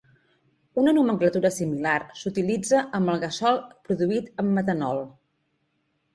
[0.83, 3.61] Una nomenclatura similar s'utilitza amb el gasohol
[3.91, 5.05] produït amb metanol.